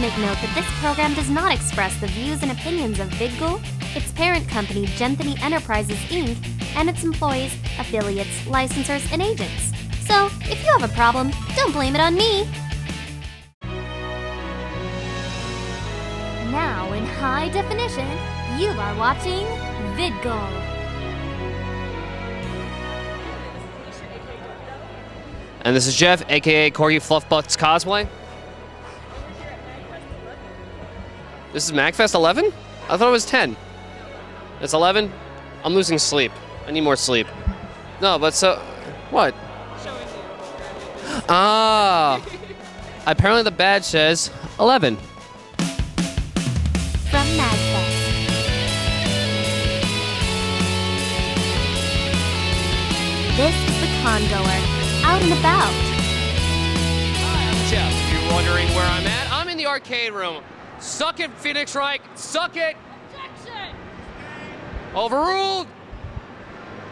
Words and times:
note 0.00 0.38
that 0.40 0.52
this 0.54 0.66
program 0.80 1.12
does 1.14 1.28
not 1.28 1.52
express 1.52 1.98
the 2.00 2.06
views 2.06 2.42
and 2.42 2.52
opinions 2.52 3.00
of 3.00 3.08
Vidgle, 3.10 3.60
its 3.94 4.10
parent 4.12 4.48
company 4.48 4.86
Genthany 4.86 5.38
Enterprises 5.42 5.98
Inc., 6.08 6.36
and 6.76 6.88
its 6.88 7.04
employees, 7.04 7.54
affiliates, 7.78 8.40
licensors, 8.44 9.12
and 9.12 9.20
agents. 9.20 9.72
So, 10.06 10.30
if 10.42 10.64
you 10.64 10.72
have 10.78 10.88
a 10.88 10.94
problem, 10.94 11.30
don't 11.54 11.72
blame 11.72 11.94
it 11.94 12.00
on 12.00 12.14
me. 12.14 12.48
Now, 16.50 16.92
in 16.92 17.04
high 17.04 17.48
definition, 17.50 18.08
you 18.58 18.68
are 18.68 18.96
watching 18.96 19.44
Vidgle. 19.96 20.48
And 25.62 25.76
this 25.76 25.86
is 25.86 25.94
Jeff, 25.94 26.24
aka 26.30 26.70
Corgi 26.70 27.00
Fluffbutts 27.00 27.58
Cosplay. 27.58 28.08
This 31.52 31.64
is 31.68 31.72
MagFest 31.72 32.14
11? 32.14 32.52
I 32.88 32.96
thought 32.96 33.08
it 33.08 33.10
was 33.10 33.26
10. 33.26 33.56
It's 34.60 34.72
11? 34.72 35.12
I'm 35.64 35.74
losing 35.74 35.98
sleep. 35.98 36.30
I 36.64 36.70
need 36.70 36.82
more 36.82 36.94
sleep. 36.94 37.26
No, 38.00 38.20
but 38.20 38.34
so. 38.34 38.56
What? 39.10 39.34
Ah! 41.28 42.24
Apparently 43.04 43.42
the 43.42 43.50
badge 43.50 43.82
says 43.82 44.30
11. 44.60 44.96
From 47.10 47.26
MagFest. 47.34 47.96
This 53.36 53.56
is 53.56 53.80
the 53.80 53.88
congoer, 54.04 54.60
out 55.02 55.20
and 55.20 55.32
about. 55.32 55.72
Hi, 57.22 57.48
I'm 57.48 57.58
Jeff, 57.68 57.92
if 57.92 58.12
you're 58.12 58.32
wondering 58.32 58.68
where 58.68 58.86
I'm 58.86 59.06
at, 59.06 59.32
I'm 59.32 59.48
in 59.48 59.56
the 59.56 59.66
arcade 59.66 60.12
room. 60.12 60.44
Suck 60.80 61.20
it, 61.20 61.30
Phoenix 61.34 61.74
Wright. 61.76 62.00
Suck 62.18 62.56
it. 62.56 62.76
Overruled. 64.94 65.68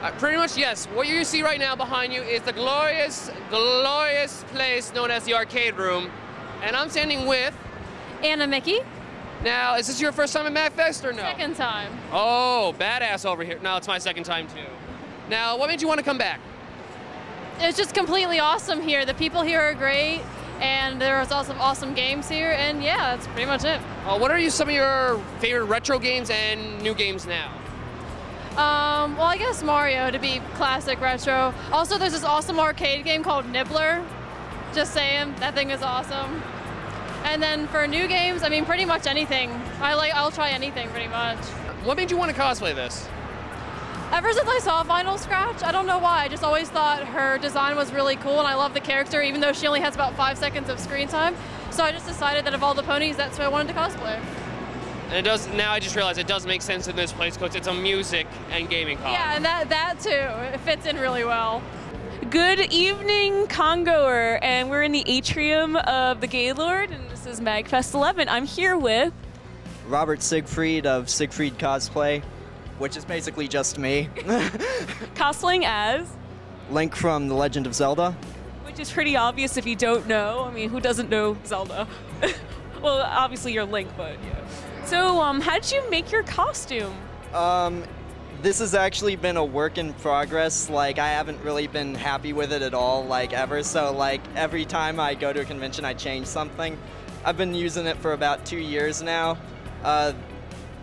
Uh, 0.02 0.10
pretty 0.12 0.36
much, 0.36 0.56
yes. 0.56 0.86
What 0.86 1.08
you 1.08 1.24
see 1.24 1.42
right 1.42 1.58
now 1.58 1.74
behind 1.74 2.12
you 2.12 2.22
is 2.22 2.42
the 2.42 2.52
glorious, 2.52 3.30
glorious 3.50 4.44
place 4.52 4.92
known 4.94 5.10
as 5.10 5.24
the 5.24 5.34
arcade 5.34 5.74
room. 5.76 6.10
And 6.62 6.76
I'm 6.76 6.88
standing 6.90 7.26
with. 7.26 7.56
Anna 8.22 8.46
Mickey, 8.48 8.80
Now, 9.44 9.76
is 9.76 9.86
this 9.86 10.00
your 10.00 10.10
first 10.10 10.32
time 10.32 10.56
at 10.56 10.72
MagFest 10.76 11.04
or 11.04 11.12
no? 11.12 11.22
second 11.22 11.54
time. 11.54 11.92
Oh, 12.12 12.74
badass 12.78 13.24
over 13.24 13.44
here. 13.44 13.58
No, 13.62 13.76
it's 13.76 13.86
my 13.86 13.98
second 13.98 14.24
time 14.24 14.48
too. 14.48 14.66
Now, 15.28 15.56
what 15.56 15.68
made 15.68 15.80
you 15.80 15.86
want 15.86 15.98
to 15.98 16.04
come 16.04 16.18
back? 16.18 16.40
It's 17.60 17.78
just 17.78 17.94
completely 17.94 18.40
awesome 18.40 18.80
here. 18.80 19.04
The 19.04 19.14
people 19.14 19.42
here 19.42 19.60
are 19.60 19.74
great, 19.74 20.20
and 20.60 21.00
there 21.00 21.16
there's 21.18 21.32
also 21.32 21.52
awesome 21.54 21.94
games 21.94 22.28
here, 22.28 22.52
and 22.52 22.82
yeah, 22.82 23.16
that's 23.16 23.26
pretty 23.28 23.46
much 23.46 23.64
it. 23.64 23.80
Uh, 24.06 24.18
what 24.18 24.30
are 24.30 24.38
you, 24.38 24.50
some 24.50 24.68
of 24.68 24.74
your 24.74 25.20
favorite 25.40 25.64
retro 25.64 25.98
games 25.98 26.30
and 26.30 26.80
new 26.82 26.94
games 26.94 27.26
now? 27.26 27.52
Um, 28.52 29.16
well, 29.16 29.26
I 29.26 29.36
guess 29.36 29.62
Mario 29.62 30.10
to 30.10 30.18
be 30.18 30.40
classic 30.54 31.00
retro. 31.00 31.54
Also, 31.70 31.98
there's 31.98 32.12
this 32.12 32.24
awesome 32.24 32.58
arcade 32.58 33.04
game 33.04 33.22
called 33.22 33.46
Nibbler. 33.46 34.04
Just 34.74 34.94
saying, 34.94 35.34
that 35.40 35.54
thing 35.54 35.70
is 35.70 35.82
awesome. 35.82 36.42
And 37.24 37.42
then 37.42 37.66
for 37.68 37.86
new 37.86 38.06
games, 38.06 38.42
I 38.42 38.48
mean, 38.48 38.64
pretty 38.64 38.84
much 38.84 39.06
anything. 39.06 39.50
I 39.80 39.94
like, 39.94 40.14
I'll 40.14 40.30
try 40.30 40.50
anything 40.50 40.88
pretty 40.90 41.08
much. 41.08 41.38
What 41.84 41.96
made 41.96 42.10
you 42.10 42.16
want 42.16 42.34
to 42.34 42.40
cosplay 42.40 42.74
this? 42.74 43.08
Ever 44.10 44.32
since 44.32 44.48
I 44.48 44.58
saw 44.60 44.82
Vinyl 44.84 45.18
Scratch, 45.18 45.62
I 45.62 45.70
don't 45.70 45.86
know 45.86 45.98
why. 45.98 46.24
I 46.24 46.28
just 46.28 46.42
always 46.42 46.70
thought 46.70 47.06
her 47.06 47.36
design 47.38 47.76
was 47.76 47.92
really 47.92 48.16
cool, 48.16 48.38
and 48.38 48.48
I 48.48 48.54
love 48.54 48.72
the 48.72 48.80
character, 48.80 49.22
even 49.22 49.40
though 49.40 49.52
she 49.52 49.66
only 49.66 49.80
has 49.80 49.94
about 49.94 50.16
five 50.16 50.38
seconds 50.38 50.70
of 50.70 50.80
screen 50.80 51.08
time. 51.08 51.36
So 51.70 51.84
I 51.84 51.92
just 51.92 52.06
decided 52.06 52.46
that 52.46 52.54
of 52.54 52.62
all 52.62 52.72
the 52.72 52.82
ponies, 52.82 53.16
that's 53.16 53.38
what 53.38 53.44
I 53.44 53.48
wanted 53.48 53.68
to 53.68 53.78
cosplay. 53.78 54.18
And 55.08 55.16
it 55.16 55.22
does. 55.22 55.46
Now 55.48 55.72
I 55.72 55.78
just 55.78 55.94
realized 55.94 56.18
it 56.18 56.26
does 56.26 56.46
make 56.46 56.62
sense 56.62 56.88
in 56.88 56.96
this 56.96 57.12
place 57.12 57.36
because 57.36 57.54
it's 57.54 57.66
a 57.66 57.74
music 57.74 58.26
and 58.50 58.68
gaming 58.68 58.96
con. 58.98 59.12
Yeah, 59.12 59.36
and 59.36 59.44
that 59.44 59.68
that 59.68 60.00
too, 60.00 60.10
it 60.54 60.60
fits 60.60 60.86
in 60.86 60.98
really 60.98 61.24
well. 61.24 61.62
Good 62.30 62.60
evening, 62.72 63.46
Congoer, 63.46 64.38
and 64.42 64.68
we're 64.68 64.82
in 64.82 64.92
the 64.92 65.04
atrium 65.06 65.76
of 65.76 66.20
the 66.20 66.26
Gaylord, 66.26 66.90
and 66.90 67.10
this 67.10 67.26
is 67.26 67.40
MagFest 67.40 67.94
11. 67.94 68.28
I'm 68.28 68.46
here 68.46 68.76
with 68.76 69.12
Robert 69.86 70.22
Siegfried 70.22 70.86
of 70.86 71.08
Siegfried 71.08 71.58
Cosplay, 71.58 72.22
which 72.78 72.96
is 72.96 73.04
basically 73.04 73.48
just 73.48 73.78
me. 73.78 74.08
cosplaying 75.14 75.64
as, 75.64 76.08
Link 76.70 76.94
from 76.94 77.28
The 77.28 77.34
Legend 77.34 77.66
of 77.66 77.74
Zelda. 77.74 78.12
which 78.64 78.78
is 78.78 78.90
pretty 78.90 79.16
obvious 79.16 79.56
if 79.56 79.66
you 79.66 79.76
don't 79.76 80.06
know. 80.06 80.44
I 80.44 80.52
mean, 80.52 80.68
who 80.68 80.80
doesn't 80.80 81.08
know 81.08 81.36
Zelda? 81.46 81.88
well, 82.82 83.02
obviously 83.02 83.52
you're 83.52 83.64
Link, 83.64 83.88
but 83.96 84.16
yeah. 84.24 84.84
So, 84.84 85.20
um, 85.20 85.40
how 85.40 85.58
did 85.58 85.70
you 85.72 85.88
make 85.90 86.12
your 86.12 86.22
costume? 86.22 86.94
Um, 87.34 87.84
this 88.40 88.60
has 88.60 88.74
actually 88.74 89.16
been 89.16 89.36
a 89.36 89.44
work 89.44 89.78
in 89.78 89.92
progress. 89.94 90.70
Like, 90.70 90.98
I 90.98 91.08
haven't 91.08 91.42
really 91.42 91.66
been 91.66 91.94
happy 91.94 92.32
with 92.32 92.52
it 92.52 92.62
at 92.62 92.74
all, 92.74 93.04
like, 93.04 93.32
ever. 93.32 93.62
So, 93.62 93.92
like, 93.92 94.20
every 94.36 94.64
time 94.64 95.00
I 95.00 95.14
go 95.14 95.32
to 95.32 95.40
a 95.40 95.44
convention, 95.44 95.84
I 95.84 95.94
change 95.94 96.26
something. 96.26 96.78
I've 97.24 97.36
been 97.36 97.54
using 97.54 97.86
it 97.86 97.96
for 97.96 98.12
about 98.12 98.46
two 98.46 98.58
years 98.58 99.02
now. 99.02 99.38
Uh, 99.82 100.12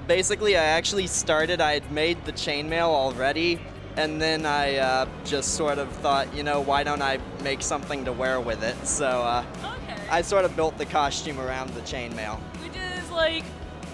basically, 0.07 0.57
I 0.57 0.63
actually 0.63 1.07
started, 1.07 1.61
I 1.61 1.73
had 1.73 1.91
made 1.91 2.23
the 2.25 2.31
chainmail 2.31 2.87
already, 2.87 3.59
and 3.97 4.21
then 4.21 4.45
I 4.45 4.77
uh, 4.77 5.07
just 5.23 5.55
sort 5.55 5.77
of 5.77 5.89
thought, 5.97 6.33
you 6.35 6.43
know, 6.43 6.61
why 6.61 6.83
don't 6.83 7.01
I 7.01 7.19
make 7.43 7.61
something 7.61 8.05
to 8.05 8.11
wear 8.11 8.39
with 8.39 8.63
it? 8.63 8.75
So, 8.85 9.07
uh, 9.07 9.45
Okay. 9.63 10.01
I 10.09 10.21
sort 10.21 10.45
of 10.45 10.55
built 10.55 10.77
the 10.77 10.85
costume 10.85 11.39
around 11.39 11.69
the 11.71 11.81
chainmail. 11.81 12.37
Which 12.63 12.75
is 12.75 13.09
like 13.11 13.43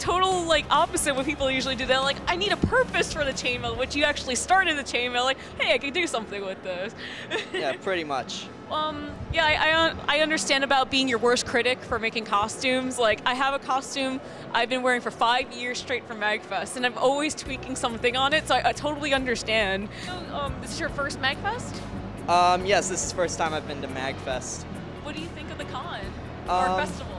total 0.02 0.44
like 0.46 0.66
opposite 0.72 1.16
what 1.16 1.26
people 1.26 1.50
usually 1.50 1.76
do. 1.76 1.86
They're 1.86 2.00
like, 2.00 2.18
I 2.28 2.36
need 2.36 2.52
a 2.52 2.58
purpose 2.58 3.14
for 3.14 3.24
the 3.24 3.32
chainmail, 3.32 3.78
which 3.78 3.96
you 3.96 4.04
actually 4.04 4.36
started 4.36 4.78
the 4.78 4.84
chainmail. 4.84 5.24
Like, 5.24 5.38
hey, 5.60 5.74
I 5.74 5.78
can 5.78 5.94
do 5.94 6.08
something 6.08 6.44
with 6.44 6.62
this. 6.64 6.94
Yeah, 7.54 7.74
pretty 7.82 8.04
much. 8.04 8.48
Um, 8.72 9.12
yeah, 9.34 9.46
I, 9.46 10.16
I, 10.16 10.18
I 10.18 10.22
understand 10.22 10.64
about 10.64 10.90
being 10.90 11.08
your 11.08 11.20
worst 11.20 11.46
critic 11.46 11.80
for 11.82 12.00
making 12.00 12.26
costumes. 12.26 12.98
Like, 12.98 13.22
I 13.26 13.34
have 13.36 13.54
a 13.54 13.60
costume 13.60 14.20
I've 14.54 14.70
been 14.70 14.82
wearing 14.82 15.02
for 15.02 15.12
five 15.12 15.52
years 15.52 15.78
straight 15.78 16.06
from 16.08 16.20
MagFest, 16.20 16.78
and 16.78 16.86
I'm 16.86 16.98
always 16.98 17.36
tweaking 17.36 17.76
something 17.76 18.16
on 18.16 18.34
it, 18.34 18.48
so 18.48 18.56
I, 18.56 18.70
I 18.70 18.72
totally 18.72 19.14
understand. 19.14 19.90
So, 20.06 20.14
um, 20.34 20.56
this 20.62 20.72
is 20.72 20.80
your 20.80 20.90
first 20.90 21.22
MagFest? 21.22 21.80
Um, 22.30 22.66
yes, 22.66 22.88
this 22.88 23.04
is 23.04 23.12
the 23.12 23.18
first 23.18 23.38
time 23.38 23.54
I've 23.54 23.68
been 23.68 23.82
to 23.82 23.90
MagFest. 23.90 24.64
What 25.04 25.16
do 25.16 25.22
you 25.22 25.28
think 25.28 25.52
of 25.52 25.58
the 25.58 25.66
con? 25.66 26.00
Um, 26.48 26.78
festival? 26.78 27.11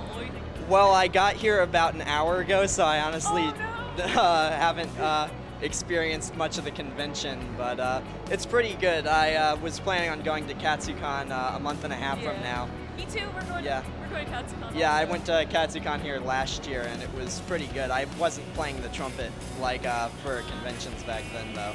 Well, 0.68 0.92
I 0.92 1.08
got 1.08 1.34
here 1.34 1.60
about 1.60 1.94
an 1.94 2.02
hour 2.02 2.40
ago, 2.40 2.66
so 2.66 2.84
I 2.84 3.00
honestly 3.00 3.42
Oh, 3.44 3.94
no. 3.98 4.04
uh, 4.20 4.50
haven't 4.52 4.98
uh, 4.98 5.28
experienced 5.60 6.34
much 6.36 6.56
of 6.58 6.64
the 6.64 6.70
convention, 6.70 7.38
but 7.58 7.78
uh, 7.78 8.00
it's 8.30 8.46
pretty 8.46 8.74
good. 8.74 9.06
I 9.06 9.34
uh, 9.34 9.56
was 9.56 9.78
planning 9.80 10.08
on 10.10 10.22
going 10.22 10.46
to 10.48 10.54
KatsuCon 10.54 11.30
uh, 11.30 11.56
a 11.56 11.60
month 11.60 11.84
and 11.84 11.92
a 11.92 11.96
half 11.96 12.22
from 12.22 12.40
now. 12.42 12.68
Me 12.96 13.06
too, 13.10 13.26
we're 13.34 13.44
going, 13.44 13.64
Yeah. 13.64 13.82
we're 14.00 14.08
going 14.08 14.26
to 14.26 14.32
Katsucon. 14.32 14.74
Yeah, 14.76 14.92
I 14.94 15.04
went 15.04 15.26
to 15.26 15.46
KatsuCon 15.50 16.00
here 16.00 16.18
last 16.20 16.66
year, 16.66 16.82
and 16.82 17.02
it 17.02 17.12
was 17.14 17.40
pretty 17.46 17.66
good. 17.68 17.90
I 17.90 18.06
wasn't 18.18 18.52
playing 18.54 18.80
the 18.82 18.88
trumpet 18.90 19.30
like 19.60 19.86
uh, 19.86 20.08
for 20.22 20.42
conventions 20.42 21.02
back 21.04 21.22
then, 21.32 21.54
though. 21.54 21.72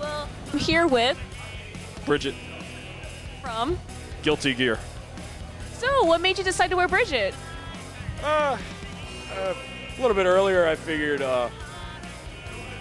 Well, 0.00 0.28
I'm 0.52 0.58
here 0.58 0.86
with, 0.86 1.18
Bridget, 2.06 2.34
from. 3.42 3.78
Guilty 4.22 4.54
Gear. 4.54 4.78
So, 5.78 6.04
what 6.04 6.20
made 6.20 6.38
you 6.38 6.44
decide 6.44 6.70
to 6.70 6.76
wear 6.76 6.88
Bridget? 6.88 7.34
Uh, 8.24 8.56
uh, 9.34 9.54
a 9.98 10.00
little 10.00 10.16
bit 10.16 10.24
earlier, 10.24 10.66
I 10.66 10.76
figured 10.76 11.20
uh, 11.20 11.50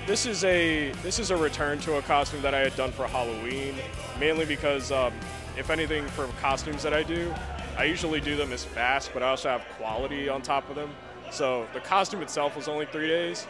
this 0.07 0.25
is 0.25 0.45
a 0.45 0.91
this 1.03 1.19
is 1.19 1.31
a 1.31 1.37
return 1.37 1.79
to 1.79 1.97
a 1.97 2.01
costume 2.01 2.41
that 2.43 2.53
I 2.53 2.59
had 2.59 2.73
done 2.77 2.93
for 2.93 3.05
Halloween, 3.07 3.75
mainly 4.17 4.45
because 4.45 4.89
um, 4.93 5.11
if 5.57 5.69
anything 5.69 6.07
for 6.07 6.27
costumes 6.39 6.81
that 6.83 6.93
I 6.93 7.03
do, 7.03 7.33
I 7.77 7.83
usually 7.83 8.21
do 8.21 8.37
them 8.37 8.53
as 8.53 8.63
fast, 8.63 9.11
but 9.13 9.21
I 9.21 9.31
also 9.31 9.49
have 9.49 9.65
quality 9.77 10.29
on 10.29 10.41
top 10.41 10.69
of 10.69 10.77
them. 10.77 10.91
So 11.29 11.67
the 11.73 11.81
costume 11.81 12.21
itself 12.21 12.55
was 12.55 12.69
only 12.69 12.85
three 12.85 13.09
days. 13.09 13.45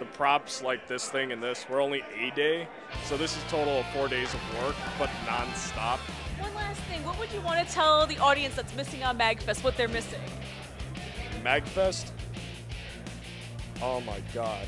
The 0.00 0.04
props 0.04 0.62
like 0.62 0.88
this 0.88 1.08
thing 1.08 1.30
and 1.30 1.40
this 1.40 1.64
were 1.68 1.80
only 1.80 2.02
a 2.18 2.30
day. 2.34 2.66
So 3.04 3.16
this 3.16 3.36
is 3.36 3.42
total 3.44 3.78
of 3.78 3.86
four 3.94 4.08
days 4.08 4.34
of 4.34 4.40
work, 4.64 4.74
but 4.98 5.10
non-stop. 5.26 6.00
One 6.40 6.54
last 6.56 6.80
thing. 6.82 7.04
What 7.04 7.20
would 7.20 7.30
you 7.30 7.40
want 7.40 7.66
to 7.66 7.72
tell 7.72 8.04
the 8.04 8.18
audience 8.18 8.56
that's 8.56 8.74
missing 8.74 9.04
on 9.04 9.16
MagFest 9.16 9.62
what 9.62 9.76
they're 9.76 9.86
missing? 9.86 10.20
Magfest. 11.46 12.10
Oh 13.80 14.00
my 14.00 14.20
god. 14.34 14.66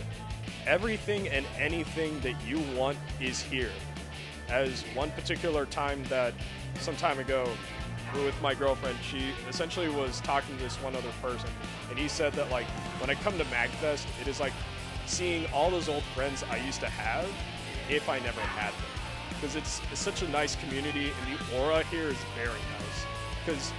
Everything 0.64 1.28
and 1.28 1.44
anything 1.58 2.20
that 2.20 2.36
you 2.46 2.60
want 2.76 2.96
is 3.20 3.42
here. 3.42 3.72
As 4.48 4.82
one 4.94 5.10
particular 5.10 5.66
time 5.66 6.04
that 6.04 6.34
some 6.78 6.94
time 6.94 7.18
ago 7.18 7.50
with 8.14 8.40
my 8.40 8.54
girlfriend, 8.54 8.96
she 9.02 9.32
essentially 9.48 9.88
was 9.88 10.20
talking 10.20 10.56
to 10.56 10.62
this 10.62 10.76
one 10.76 10.94
other 10.94 11.10
person, 11.20 11.50
and 11.90 11.98
he 11.98 12.06
said 12.06 12.32
that 12.34 12.48
like 12.52 12.66
when 13.00 13.10
I 13.10 13.14
come 13.16 13.36
to 13.38 13.44
Magfest, 13.46 14.06
it 14.20 14.28
is 14.28 14.38
like 14.38 14.52
seeing 15.04 15.46
all 15.52 15.70
those 15.70 15.88
old 15.88 16.04
friends 16.14 16.44
I 16.48 16.58
used 16.58 16.78
to 16.80 16.88
have 16.88 17.28
if 17.90 18.08
I 18.08 18.20
never 18.20 18.40
had 18.40 18.72
them. 18.72 18.82
Because 19.30 19.56
it's, 19.56 19.80
it's 19.90 20.00
such 20.00 20.22
a 20.22 20.28
nice 20.28 20.54
community, 20.54 21.10
and 21.10 21.38
the 21.38 21.58
aura 21.58 21.82
here 21.86 22.06
is 22.06 22.18
very 22.36 22.60
nice. 22.78 23.06
Because 23.48 23.72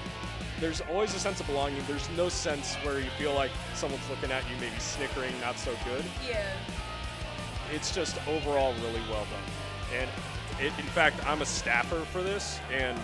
there's 0.60 0.82
always 0.90 1.14
a 1.14 1.20
sense 1.20 1.40
of 1.40 1.46
belonging. 1.46 1.84
There's 1.88 2.10
no 2.18 2.28
sense 2.28 2.74
where 2.78 3.00
you 3.00 3.10
feel 3.20 3.36
like 3.36 3.52
someone's 3.76 4.10
looking 4.10 4.32
at 4.32 4.42
you, 4.50 4.56
maybe 4.60 4.80
snickering, 4.80 5.32
not 5.42 5.60
so 5.60 5.72
good. 5.86 6.04
Yeah. 6.28 6.44
It's 7.72 7.94
just 7.94 8.18
overall 8.28 8.74
really 8.82 9.02
well 9.12 9.26
done. 9.26 10.00
And 10.00 10.10
it, 10.60 10.74
in 10.80 10.86
fact, 10.86 11.24
I'm 11.28 11.44
a 11.44 11.46
staffer 11.46 12.00
for 12.00 12.24
this 12.24 12.60
and 12.74 12.98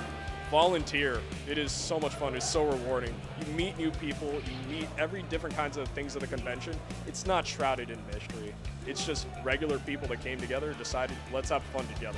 volunteer. 0.49 1.21
It 1.47 1.59
is 1.59 1.71
so 1.71 1.99
much 1.99 2.15
fun. 2.15 2.33
It's 2.35 2.49
so 2.49 2.65
rewarding. 2.65 3.13
You 3.39 3.53
meet 3.53 3.77
new 3.77 3.91
people. 3.91 4.33
You 4.33 4.79
meet 4.79 4.87
every 4.97 5.21
different 5.23 5.55
kinds 5.55 5.77
of 5.77 5.87
things 5.89 6.15
at 6.15 6.21
the 6.21 6.27
convention. 6.27 6.75
It's 7.05 7.27
not 7.27 7.45
shrouded 7.45 7.91
in 7.91 7.99
mystery. 8.07 8.55
It's 8.87 9.05
just 9.05 9.27
regular 9.43 9.77
people 9.77 10.07
that 10.07 10.23
came 10.23 10.39
together, 10.39 10.69
and 10.69 10.77
decided, 10.79 11.15
let's 11.31 11.49
have 11.49 11.61
fun 11.65 11.85
together. 11.93 12.17